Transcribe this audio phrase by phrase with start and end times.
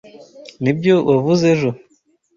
[0.63, 1.69] Nibyo wavuze ejo.